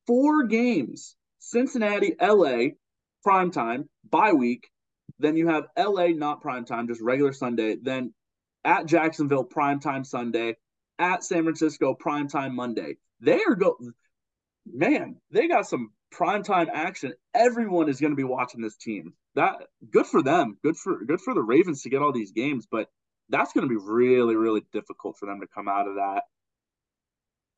[0.07, 2.71] Four games: Cincinnati, LA,
[3.23, 4.71] prime time, bye week.
[5.19, 7.77] Then you have LA not prime time, just regular Sunday.
[7.81, 8.15] Then
[8.65, 10.57] at Jacksonville primetime Sunday,
[10.99, 12.97] at San Francisco primetime Monday.
[13.21, 13.77] They are go
[14.67, 17.13] man, they got some primetime action.
[17.35, 19.13] Everyone is going to be watching this team.
[19.35, 19.57] That
[19.91, 20.59] good for them.
[20.63, 22.89] Good for good for the Ravens to get all these games, but
[23.29, 26.23] that's going to be really really difficult for them to come out of that.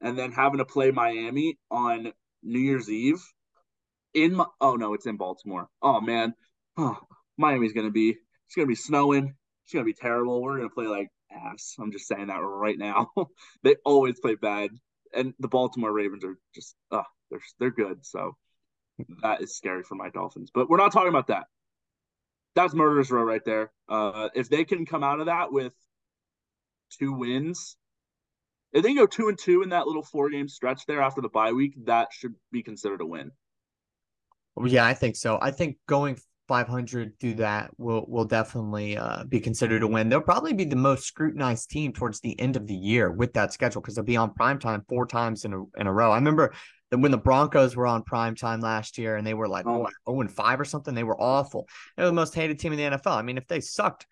[0.00, 3.22] And then having to play Miami on New Year's Eve
[4.14, 5.68] in my, oh no, it's in Baltimore.
[5.82, 6.34] Oh man.
[6.76, 6.98] Oh,
[7.36, 9.34] Miami's going to be it's going to be snowing.
[9.64, 10.42] It's going to be terrible.
[10.42, 11.76] We're going to play like ass.
[11.78, 13.10] I'm just saying that right now.
[13.62, 14.70] they always play bad
[15.14, 18.04] and the Baltimore Ravens are just uh they're they're good.
[18.04, 18.36] So
[19.22, 20.50] that is scary for my Dolphins.
[20.52, 21.44] But we're not talking about that.
[22.54, 23.70] That's murderers row right there.
[23.88, 25.72] Uh, if they can come out of that with
[26.98, 27.76] two wins,
[28.72, 31.28] if they go two and two in that little four game stretch there after the
[31.28, 33.30] bye week, that should be considered a win.
[34.64, 35.38] Yeah, I think so.
[35.40, 36.18] I think going
[36.50, 40.08] 500 through that will will definitely uh, be considered a win.
[40.08, 43.52] They'll probably be the most scrutinized team towards the end of the year with that
[43.52, 46.10] schedule because they'll be on prime time four times in a in a row.
[46.10, 46.52] I remember
[46.90, 49.86] that when the Broncos were on prime time last year and they were like oh.
[50.08, 51.68] 0 and 5 or something, they were awful.
[51.96, 53.16] They were the most hated team in the NFL.
[53.16, 54.08] I mean, if they sucked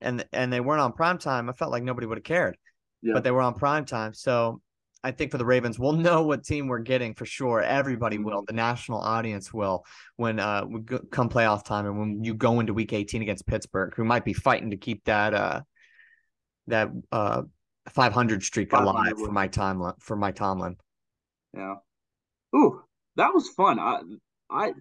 [0.00, 2.56] and and they weren't on prime time, I felt like nobody would have cared.
[3.02, 3.14] Yeah.
[3.14, 4.14] But they were on prime time.
[4.14, 4.60] So
[5.04, 7.60] I think for the Ravens, we'll know what team we're getting for sure.
[7.60, 8.38] Everybody will.
[8.38, 8.46] Mm-hmm.
[8.46, 9.84] The national audience will
[10.16, 13.46] when uh we go, come playoff time and when you go into Week 18 against
[13.46, 15.60] Pittsburgh, who might be fighting to keep that uh
[16.66, 17.42] that uh
[17.90, 20.76] 500 streak 500 alive for my time for Mike Tomlin.
[21.52, 21.74] Yeah.
[22.56, 22.82] Ooh,
[23.16, 23.78] that was fun.
[23.78, 24.00] I
[24.50, 24.72] I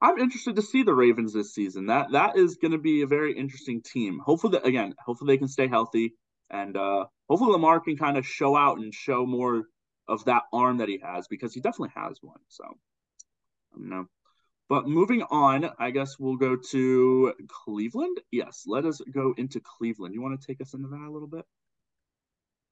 [0.00, 1.86] I'm interested to see the Ravens this season.
[1.86, 4.20] That that is going to be a very interesting team.
[4.24, 6.14] Hopefully, again, hopefully they can stay healthy
[6.52, 9.64] and uh hopefully Lamar can kind of show out and show more
[10.08, 12.40] of that arm that he has because he definitely has one.
[12.48, 14.06] So I don't know.
[14.68, 18.18] But moving on, I guess we'll go to Cleveland.
[18.30, 20.14] Yes, let us go into Cleveland.
[20.14, 21.44] You want to take us into that a little bit?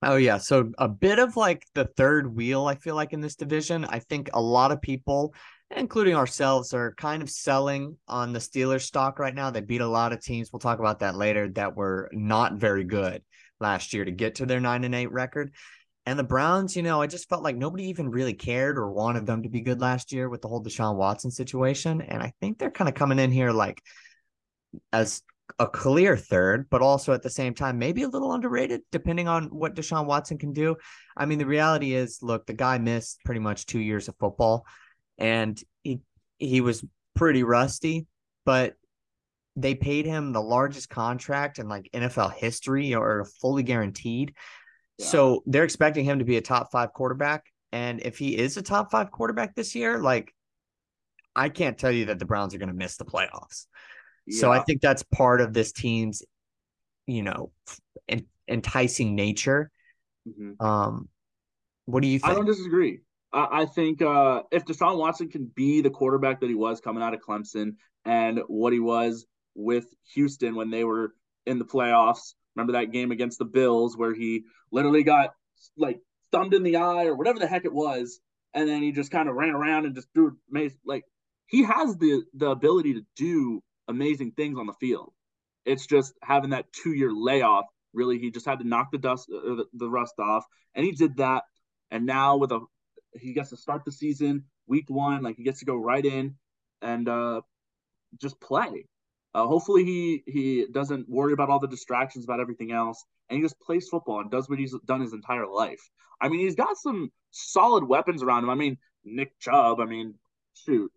[0.03, 3.37] Oh yeah, so a bit of like the third wheel I feel like in this
[3.37, 3.85] division.
[3.85, 5.35] I think a lot of people
[5.73, 9.51] including ourselves are kind of selling on the Steelers stock right now.
[9.51, 10.53] They beat a lot of teams.
[10.53, 13.23] We'll talk about that later that were not very good
[13.61, 15.53] last year to get to their 9 and 8 record.
[16.07, 19.27] And the Browns, you know, I just felt like nobody even really cared or wanted
[19.27, 22.01] them to be good last year with the whole Deshaun Watson situation.
[22.01, 23.83] And I think they're kind of coming in here like
[24.93, 25.23] as
[25.59, 29.45] a clear third, but also at the same time, maybe a little underrated, depending on
[29.47, 30.77] what Deshaun Watson can do.
[31.17, 34.65] I mean, the reality is, look, the guy missed pretty much two years of football
[35.19, 36.01] and he
[36.39, 38.07] he was pretty rusty,
[38.45, 38.75] but
[39.61, 44.35] they paid him the largest contract in like NFL history or fully guaranteed.
[44.99, 45.07] Yeah.
[45.07, 47.45] So they're expecting him to be a top five quarterback.
[47.73, 50.35] And if he is a top five quarterback this year, like
[51.37, 53.67] I can't tell you that the Browns are going to miss the playoffs.
[54.27, 54.41] Yeah.
[54.41, 56.23] So I think that's part of this team's,
[57.07, 57.53] you know,
[58.49, 59.71] enticing nature.
[60.29, 60.65] Mm-hmm.
[60.65, 61.09] Um,
[61.87, 62.33] what do you think?
[62.33, 63.01] I don't disagree.
[63.33, 67.15] I think uh, if Deshaun Watson can be the quarterback that he was coming out
[67.15, 71.15] of Clemson and what he was with Houston when they were
[71.47, 72.35] in the playoffs.
[72.55, 75.31] Remember that game against the Bills where he literally got
[75.77, 76.01] like
[76.33, 78.21] thumbed in the eye or whatever the heck it was,
[78.55, 80.37] and then he just kind of ran around and just threw
[80.85, 81.05] like
[81.47, 85.13] he has the the ability to do amazing things on the field.
[85.65, 87.67] It's just having that two year layoff.
[87.93, 90.93] Really, he just had to knock the dust uh, the, the rust off, and he
[90.93, 91.45] did that.
[91.91, 92.61] And now with a
[93.15, 96.37] he gets to start the season week one, like he gets to go right in
[96.81, 97.41] and uh,
[98.21, 98.87] just play.
[99.33, 103.43] Uh, hopefully he he doesn't worry about all the distractions about everything else, and he
[103.43, 105.81] just plays football and does what he's done his entire life.
[106.21, 108.51] I mean, he's got some solid weapons around him.
[108.51, 109.81] I mean, Nick Chubb.
[109.81, 110.15] I mean,
[110.55, 110.91] shoot,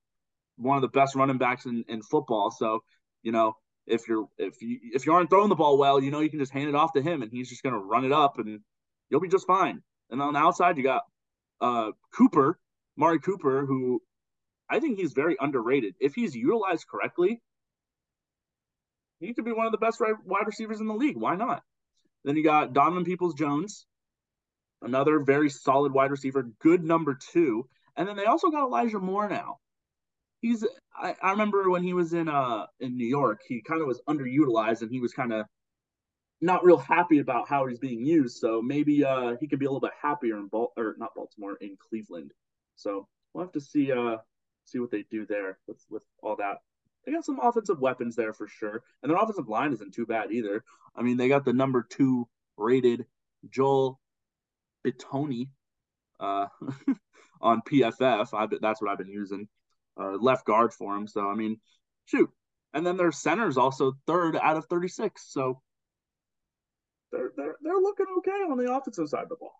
[0.58, 2.50] one of the best running backs in, in football.
[2.50, 2.84] So
[3.22, 6.19] you know, if you're if you if you aren't throwing the ball well, you know
[6.19, 8.39] you can just hand it off to him, and he's just gonna run it up,
[8.39, 8.62] and
[9.10, 9.82] you'll be just fine.
[10.10, 11.04] And on the outside, you got
[11.62, 12.60] uh, Cooper,
[12.98, 14.02] Amari Cooper, who
[14.69, 15.96] I think he's very underrated.
[16.00, 17.41] If he's utilized correctly,
[19.25, 21.17] he could be one of the best wide receivers in the league.
[21.17, 21.63] Why not?
[22.23, 23.86] Then you got Donovan Peoples Jones,
[24.81, 27.67] another very solid wide receiver, good number two.
[27.95, 29.57] And then they also got Elijah Moore now.
[30.41, 33.88] He's I, I remember when he was in uh in New York, he kind of
[33.88, 35.45] was underutilized and he was kind of
[36.41, 38.38] not real happy about how he's being used.
[38.38, 41.57] So maybe uh he could be a little bit happier in Bal- or not Baltimore
[41.62, 42.31] in Cleveland.
[42.75, 44.17] So we'll have to see uh
[44.65, 46.57] see what they do there with with all that
[47.06, 48.84] they got some offensive weapons there for sure.
[49.02, 50.63] And their offensive line isn't too bad either.
[50.96, 53.06] I mean, they got the number two rated
[53.50, 54.00] Joel
[54.86, 55.48] Bitonio
[56.20, 56.48] uh,
[57.42, 58.34] on PFF.
[58.34, 59.48] I, that's what I've been using.
[60.00, 61.08] Uh, left guard for him.
[61.08, 61.60] So, I mean,
[62.06, 62.30] shoot.
[62.74, 65.24] And then their center is also third out of 36.
[65.28, 65.62] So
[67.12, 69.54] they're they're they're looking okay on the offensive side of the ball.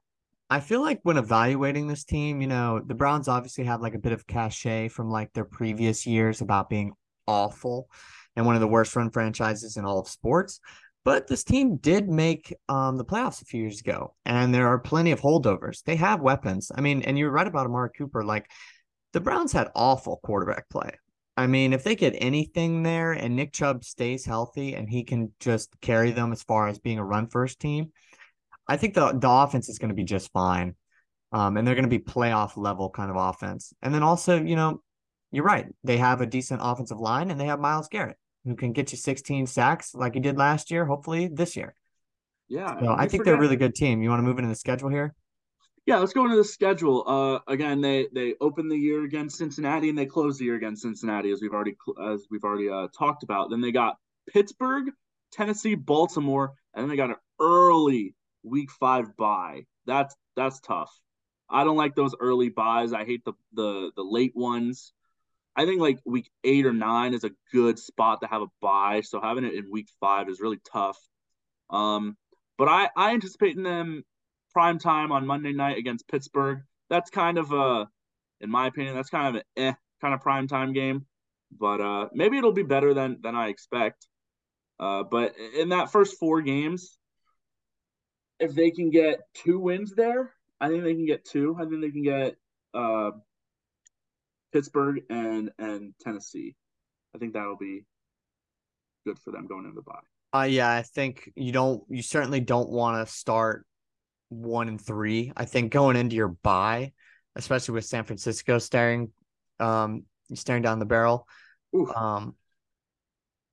[0.50, 4.00] I feel like when evaluating this team, you know, the Browns obviously have like a
[4.00, 6.94] bit of cachet from like their previous years about being
[7.28, 7.90] awful
[8.36, 10.60] and one of the worst run franchises in all of sports.
[11.06, 14.80] But this team did make um, the playoffs a few years ago, and there are
[14.80, 15.84] plenty of holdovers.
[15.84, 16.72] They have weapons.
[16.74, 18.24] I mean, and you're right about Amari Cooper.
[18.24, 18.50] Like
[19.12, 20.92] the Browns had awful quarterback play.
[21.36, 25.34] I mean, if they get anything there and Nick Chubb stays healthy and he can
[25.40, 27.92] just carry them as far as being a run first team,
[28.68, 30.76] I think the the offense is going to be just fine.
[31.32, 33.74] Um, and they're going to be playoff level kind of offense.
[33.82, 34.84] And then also, you know,
[35.34, 35.66] you're right.
[35.84, 38.98] They have a decent offensive line and they have Myles Garrett who can get you
[38.98, 41.76] 16 sacks like he did last year, hopefully this year.
[42.50, 42.80] Yeah.
[42.80, 44.02] So I think they're a really good team.
[44.04, 45.16] You want to move into the schedule here?
[45.86, 47.04] Yeah, let's go into the schedule.
[47.06, 50.84] Uh, again, they they open the year against Cincinnati and they close the year against
[50.84, 53.50] Cincinnati, as we've already as we've already uh, talked about.
[53.50, 53.98] Then they got
[54.32, 54.86] Pittsburgh,
[55.32, 59.66] Tennessee, Baltimore, and then they got an early Week Five bye.
[59.86, 60.92] That's that's tough.
[61.50, 62.94] I don't like those early byes.
[62.94, 64.94] I hate the the the late ones.
[65.56, 69.02] I think like week eight or nine is a good spot to have a bye.
[69.02, 70.98] So having it in week five is really tough.
[71.70, 72.18] Um,
[72.58, 74.04] but I I anticipate them
[74.54, 76.62] prime time on Monday night against Pittsburgh.
[76.90, 77.88] That's kind of a,
[78.42, 81.06] in my opinion, that's kind of an eh kind of prime time game.
[81.52, 84.08] But uh, maybe it'll be better than than I expect.
[84.80, 86.98] Uh, but in that first four games,
[88.40, 91.56] if they can get two wins there, I think they can get two.
[91.60, 92.36] I think they can get
[92.74, 93.12] uh,
[94.54, 96.56] Pittsburgh and and Tennessee.
[97.16, 97.86] I think that'll be
[99.06, 100.40] good for them going into the bye.
[100.40, 103.66] Uh yeah, I think you don't you certainly don't want to start
[104.30, 105.32] one and three.
[105.36, 106.94] I think going into your bye,
[107.36, 109.12] especially with San Francisco staring
[109.60, 111.28] um staring down the barrel.
[111.96, 112.36] Um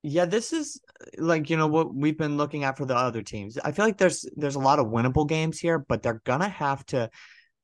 [0.03, 0.81] yeah, this is
[1.17, 3.57] like you know what we've been looking at for the other teams.
[3.57, 6.85] I feel like there's there's a lot of winnable games here, but they're gonna have
[6.87, 7.09] to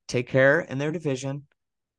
[0.08, 1.44] take care in their division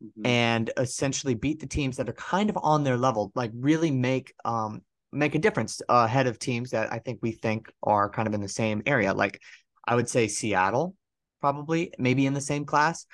[0.02, 0.24] Mhm.
[0.24, 4.32] and essentially beat the teams that are kind of on their level, like really make
[4.44, 4.82] um
[5.12, 8.40] make a difference ahead of teams that I think we think are kind of in
[8.42, 9.14] the same area.
[9.14, 9.40] Like
[9.86, 10.94] I would say Seattle,
[11.40, 13.06] probably maybe in the same class.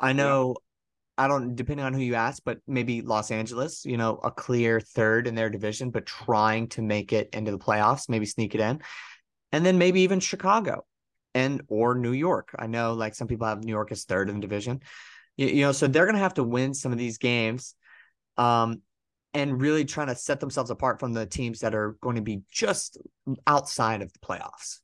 [0.00, 0.56] I know
[1.16, 4.80] I don't depending on who you ask, but maybe Los Angeles, you know, a clear
[4.80, 8.60] third in their division, but trying to make it into the playoffs, maybe sneak it
[8.60, 8.80] in.
[9.52, 10.84] And then maybe even Chicago
[11.34, 12.54] and or New York.
[12.58, 14.80] I know like some people have New York as third in the division.
[15.38, 17.74] You, you know, so they're gonna have to win some of these games.
[18.36, 18.82] Um
[19.34, 22.40] and really trying to set themselves apart from the teams that are going to be
[22.50, 22.96] just
[23.46, 24.80] outside of the playoffs.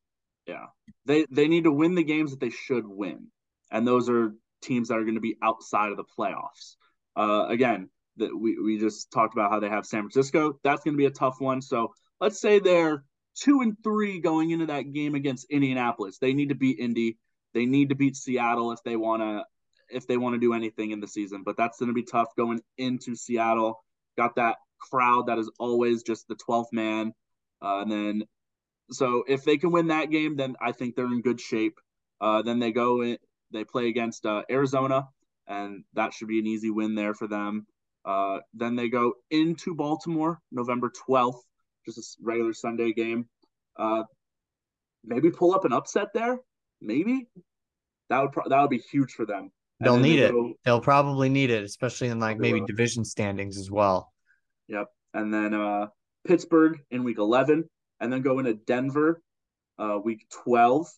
[0.47, 0.67] Yeah.
[1.07, 3.29] They they need to win the games that they should win.
[3.71, 6.77] And those are teams that are going to be outside of the playoffs.
[7.17, 10.59] Uh again, that we, we just talked about how they have San Francisco.
[10.63, 11.61] That's going to be a tough one.
[11.61, 13.05] So let's say they're
[13.37, 16.19] two and three going into that game against Indianapolis.
[16.19, 17.19] They need to beat Indy.
[17.53, 19.45] They need to beat Seattle if they want to
[19.91, 21.43] if they want to do anything in the season.
[21.45, 23.83] But that's going to be tough going into Seattle.
[24.17, 27.13] Got that crowd that is always just the 12th man.
[27.63, 28.23] Uh, and then
[28.91, 31.79] so if they can win that game, then I think they're in good shape.
[32.21, 33.19] Uh, then they go in,
[33.51, 35.09] they play against uh, Arizona,
[35.47, 37.67] and that should be an easy win there for them.
[38.05, 41.41] Uh, then they go into Baltimore November 12th,
[41.87, 43.27] just a regular Sunday game.
[43.79, 44.03] Uh,
[45.03, 46.39] maybe pull up an upset there.
[46.81, 47.27] Maybe
[48.11, 49.51] that would pro- that would be huge for them.
[49.85, 50.33] They'll they need it.
[50.33, 54.13] go- They'll probably need it, especially in like maybe division standings as well.
[54.69, 54.89] Yep.
[55.13, 55.87] And then uh,
[56.27, 57.69] Pittsburgh in week 11,
[58.01, 59.23] and then go into Denver
[59.79, 60.89] uh, week 12.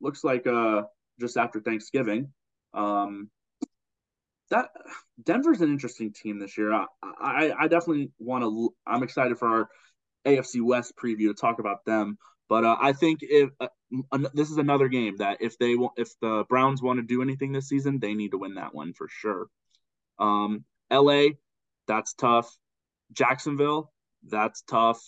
[0.00, 0.82] Looks like uh,
[1.20, 2.32] just after Thanksgiving.
[2.74, 3.30] Um,
[4.50, 4.70] that
[5.22, 6.72] Denver's an interesting team this year.
[6.72, 8.74] I I, I definitely want to.
[8.86, 9.68] I'm excited for our
[10.26, 12.18] AFC West preview to talk about them.
[12.48, 13.68] But uh, I think if uh,
[14.12, 17.22] an- this is another game that if they want, if the Browns want to do
[17.22, 19.48] anything this season, they need to win that one for sure.
[20.18, 21.28] Um, LA,
[21.86, 22.54] that's tough.
[23.12, 23.92] Jacksonville,
[24.28, 25.00] that's tough.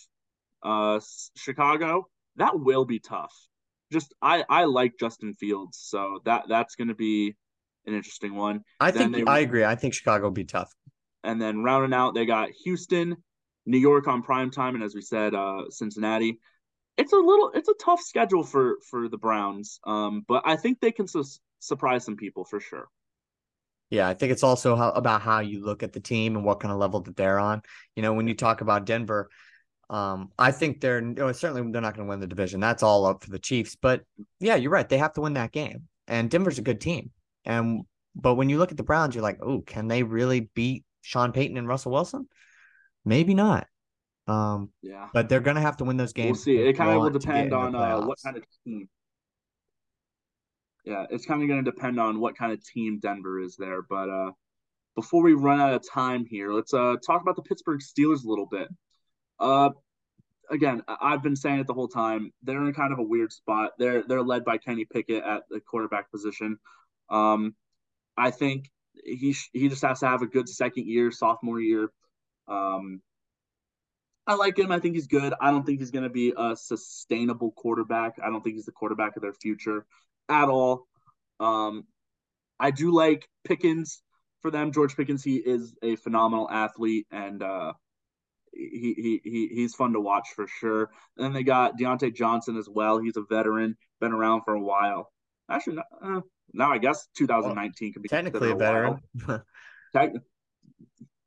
[0.61, 0.99] Uh,
[1.35, 3.33] Chicago, that will be tough.
[3.91, 7.35] Just I I like Justin Fields, so that that's going to be
[7.85, 8.63] an interesting one.
[8.79, 9.63] I Then think they- I agree.
[9.65, 10.73] I think Chicago will be tough.
[11.23, 13.15] And then rounding out, they got Houston,
[13.65, 16.39] New York on prime time, and as we said, uh, Cincinnati.
[16.97, 20.79] It's a little, it's a tough schedule for for the Browns, um, but I think
[20.79, 21.23] they can su-
[21.59, 22.87] surprise some people for sure.
[23.89, 26.59] Yeah, I think it's also how, about how you look at the team and what
[26.59, 27.61] kind of level that they're on.
[27.95, 29.29] You know, when you talk about Denver,
[29.89, 32.59] um, I think they're no, certainly they're not going to win the division.
[32.59, 33.75] That's all up for the Chiefs.
[33.79, 34.03] But
[34.39, 34.87] yeah, you're right.
[34.87, 37.11] They have to win that game, and Denver's a good team.
[37.45, 37.85] And
[38.15, 41.31] but when you look at the Browns, you're like, oh, can they really beat Sean
[41.31, 42.27] Payton and Russell Wilson?
[43.05, 43.67] Maybe not.
[44.27, 46.37] Um, Yeah, but they're going to have to win those games.
[46.37, 46.57] we'll see.
[46.57, 48.87] It kind of will want to get depend on uh, what kind of team
[50.85, 53.81] yeah, it's kind of going to depend on what kind of team Denver is there.
[53.81, 54.31] But uh,
[54.95, 58.29] before we run out of time here, let's uh, talk about the Pittsburgh Steelers a
[58.29, 58.67] little bit.
[59.39, 59.69] Uh,
[60.49, 62.31] again, I've been saying it the whole time.
[62.43, 63.71] They're in kind of a weird spot.
[63.79, 66.57] They're they're led by Kenny Pickett at the quarterback position.
[67.09, 67.55] Um,
[68.17, 68.69] I think
[69.05, 71.89] he he just has to have a good second year, sophomore year.
[72.47, 73.01] Um,
[74.25, 74.71] I like him.
[74.71, 75.33] I think he's good.
[75.39, 78.17] I don't think he's going to be a sustainable quarterback.
[78.23, 79.85] I don't think he's the quarterback of their future
[80.29, 80.87] at all.
[81.39, 81.85] Um,
[82.59, 84.01] I do like Pickens
[84.41, 84.71] for them.
[84.71, 87.73] George Pickens, he is a phenomenal athlete, and uh,
[88.53, 88.93] he,
[89.23, 90.89] he he he's fun to watch for sure.
[91.17, 92.99] And then they got Diontae Johnson as well.
[92.99, 95.11] He's a veteran, been around for a while.
[95.49, 96.21] Actually, uh,
[96.53, 98.99] now I guess 2019 well, could be technically a veteran.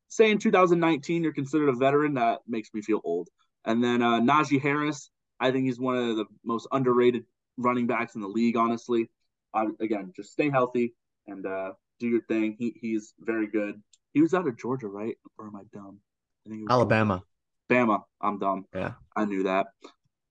[0.09, 3.28] Tech, saying 2019 you're considered a veteran that makes me feel old.
[3.64, 7.24] And then uh, Najee Harris, I think he's one of the most underrated
[7.57, 8.57] running backs in the league.
[8.57, 9.11] Honestly,
[9.54, 10.94] uh, again, just stay healthy
[11.26, 12.57] and uh, do your thing.
[12.59, 13.82] He he's very good.
[14.12, 15.16] He was out of Georgia, right?
[15.38, 16.00] Or am I dumb?
[16.46, 17.22] I think Alabama.
[17.68, 18.02] Bama.
[18.20, 18.66] I'm dumb.
[18.74, 19.66] Yeah, I knew that.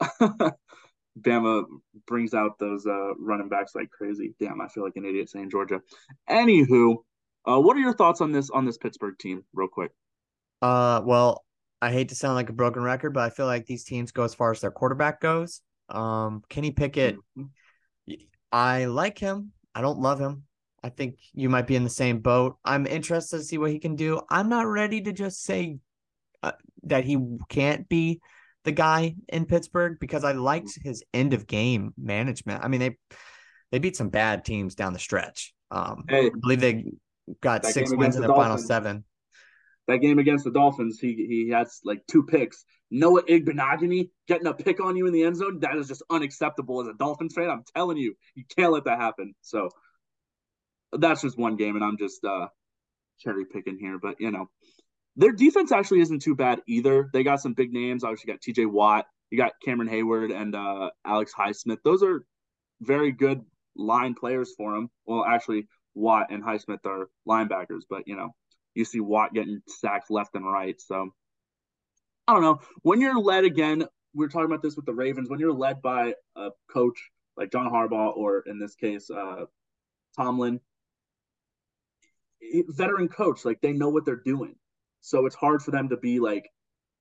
[1.20, 1.64] Bama
[2.08, 4.34] brings out those uh, running backs like crazy.
[4.40, 5.82] Damn, I feel like an idiot saying Georgia.
[6.30, 6.98] Anywho,
[7.48, 9.92] uh, what are your thoughts on this on this Pittsburgh team, real quick?
[10.62, 11.46] Uh, well,
[11.82, 14.24] I hate to sound like a broken record, but I feel like these teams go
[14.24, 15.62] as far as their quarterback goes.
[15.90, 18.14] Um, Kenny Pickett, mm-hmm.
[18.52, 19.52] I like him.
[19.74, 20.44] I don't love him.
[20.84, 22.58] I think you might be in the same boat.
[22.64, 24.22] I'm interested to see what he can do.
[24.30, 25.80] I'm not ready to just say
[26.44, 27.18] uh, that he
[27.50, 28.22] can't be
[28.64, 30.88] the guy in Pittsburgh because I liked mm-hmm.
[30.88, 32.64] his end of game management.
[32.64, 32.98] I mean, they
[33.72, 35.54] they beat some bad teams down the stretch.
[35.72, 36.86] Um, hey, I believe they
[37.42, 39.04] got six wins in the, the final seven.
[39.88, 42.66] That game against the Dolphins, he he has like two picks.
[42.90, 46.82] Noah Igbinoghene getting a pick on you in the end zone, that is just unacceptable
[46.82, 47.50] as a Dolphins fan.
[47.50, 49.36] I'm telling you, you can't let that happen.
[49.42, 49.70] So
[50.92, 52.48] that's just one game, and I'm just uh
[53.20, 54.00] cherry picking here.
[54.00, 54.50] But you know,
[55.16, 57.10] their defense actually isn't too bad either.
[57.14, 58.04] They got some big names.
[58.04, 58.66] Obviously, got T.J.
[58.66, 61.80] Watt, you got Cameron Heyward and uh Alex Highsmith.
[61.84, 62.26] Those are
[62.82, 63.42] very good
[63.76, 64.90] line players for them.
[65.06, 68.36] Well, actually, Watt and Highsmith are linebackers, but you know,
[68.76, 70.80] you see Watt getting sacks left and right.
[70.80, 71.14] So
[72.28, 72.60] I don't know.
[72.82, 75.30] When you're led again, we are talking about this with the Ravens.
[75.30, 77.00] When you're led by a coach
[77.38, 79.46] like John Harbaugh, or in this case, uh,
[80.16, 80.60] Tomlin,
[82.70, 84.56] veteran coach, like they know what they're doing.
[85.02, 86.50] So it's hard for them to be like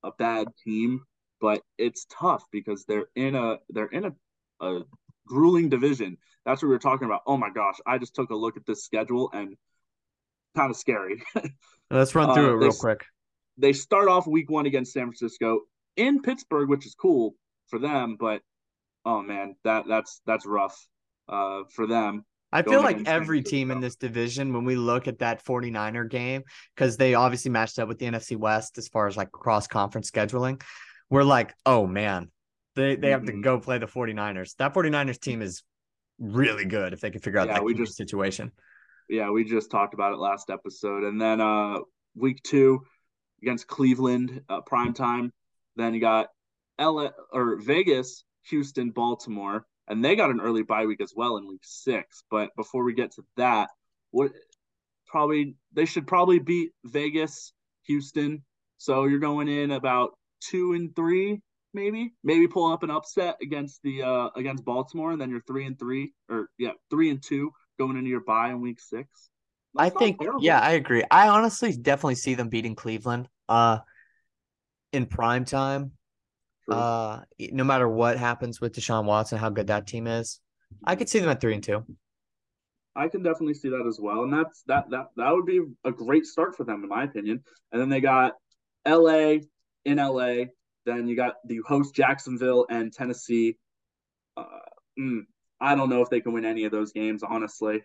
[0.03, 1.01] a bad team,
[1.41, 4.81] but it's tough because they're in a they're in a, a
[5.27, 6.17] grueling division.
[6.45, 7.21] That's what we were talking about.
[7.25, 9.55] Oh my gosh, I just took a look at this schedule and
[10.55, 11.23] kind of scary.
[11.91, 13.05] Let's run through uh, it real they, quick.
[13.57, 15.61] They start off week one against San Francisco
[15.95, 17.35] in Pittsburgh, which is cool
[17.67, 18.41] for them, but
[19.05, 20.87] oh man, that that's that's rough
[21.29, 22.25] uh, for them.
[22.51, 26.43] I feel like every team in this division, when we look at that 49er game,
[26.73, 30.09] because they obviously matched up with the NFC West as far as like cross conference
[30.09, 30.61] scheduling,
[31.09, 32.31] we're like, oh man,
[32.75, 33.37] they they have mm-hmm.
[33.37, 34.55] to go play the 49ers.
[34.57, 35.63] That 49ers team is
[36.19, 38.51] really good if they can figure out yeah, that we just, situation.
[39.09, 41.03] Yeah, we just talked about it last episode.
[41.03, 41.79] And then uh
[42.15, 42.81] week two
[43.41, 45.31] against Cleveland, uh, prime time.
[45.75, 46.29] Then you got
[46.79, 51.47] LA or Vegas, Houston, Baltimore, and they got an early bye week as well in
[51.47, 52.23] week six.
[52.31, 53.69] But before we get to that,
[54.11, 54.31] what
[55.07, 57.53] probably they should probably beat Vegas,
[57.83, 58.43] Houston.
[58.77, 60.11] So you're going in about
[60.41, 61.41] two and three
[61.75, 65.65] maybe maybe pull up an upset against the uh against Baltimore, and then you're three
[65.65, 69.29] and three, or yeah, three and two going into your bye in week six.
[69.75, 70.43] That's I think terrible.
[70.43, 71.03] yeah, I agree.
[71.11, 73.79] I honestly definitely see them beating Cleveland uh
[74.93, 75.91] in prime time.
[76.65, 76.75] True.
[76.75, 77.21] Uh
[77.51, 80.39] no matter what happens with Deshaun Watson, how good that team is.
[80.83, 81.85] I could see them at three and two.
[82.95, 84.23] I can definitely see that as well.
[84.23, 87.43] And that's that that that would be a great start for them in my opinion.
[87.71, 88.33] And then they got
[88.87, 89.39] LA
[89.83, 90.45] in LA
[90.85, 93.57] then you got the host Jacksonville and Tennessee.
[94.37, 94.45] Uh,
[94.99, 95.21] mm,
[95.59, 97.83] I don't know if they can win any of those games, honestly.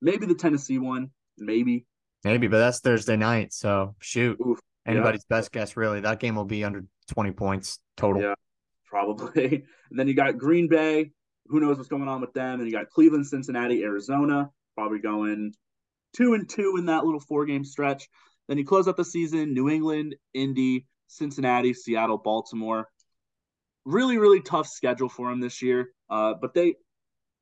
[0.00, 1.86] Maybe the Tennessee one, maybe.
[2.24, 4.38] Maybe, but that's Thursday night, so shoot.
[4.44, 5.36] Oof, Anybody's yeah.
[5.36, 6.00] best guess, really.
[6.00, 8.22] That game will be under 20 points total.
[8.22, 8.34] Yeah,
[8.86, 9.64] probably.
[9.90, 11.12] and then you got Green Bay.
[11.46, 12.60] Who knows what's going on with them?
[12.60, 15.52] And you got Cleveland, Cincinnati, Arizona, probably going
[16.12, 18.08] two and two in that little four game stretch.
[18.48, 22.88] Then you close out the season, New England, Indy, Cincinnati, Seattle, Baltimore.
[23.84, 25.90] Really, really tough schedule for them this year.
[26.08, 26.74] Uh, but they,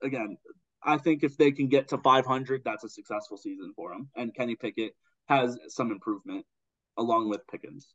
[0.02, 0.38] again,
[0.82, 4.08] I think if they can get to 500, that's a successful season for them.
[4.16, 4.92] And Kenny Pickett
[5.26, 6.46] has some improvement
[6.96, 7.94] along with Pickens.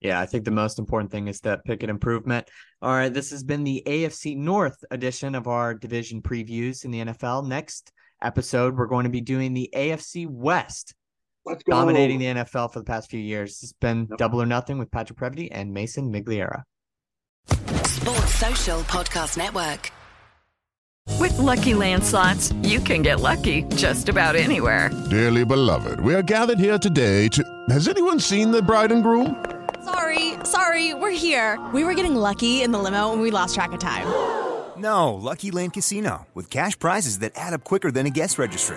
[0.00, 2.48] Yeah, I think the most important thing is that Pickett improvement.
[2.82, 7.00] All right, this has been the AFC North edition of our division previews in the
[7.00, 7.46] NFL.
[7.46, 7.92] Next
[8.22, 10.94] episode, we're going to be doing the AFC West.
[11.68, 13.60] Dominating the NFL for the past few years.
[13.62, 14.18] It's been Yep.
[14.18, 16.62] Double or Nothing with Patrick Previty and Mason Migliera.
[17.84, 19.90] Sports Social Podcast Network.
[21.20, 24.90] With Lucky Land slots, you can get lucky just about anywhere.
[25.08, 27.42] Dearly beloved, we are gathered here today to.
[27.70, 29.44] Has anyone seen the bride and groom?
[29.84, 31.64] Sorry, sorry, we're here.
[31.72, 34.06] We were getting lucky in the limo and we lost track of time.
[34.76, 38.76] No, Lucky Land Casino, with cash prizes that add up quicker than a guest registry.